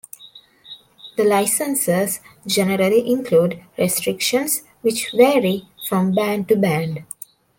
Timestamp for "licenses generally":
1.23-3.07